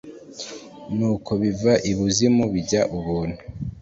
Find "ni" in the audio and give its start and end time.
0.95-1.05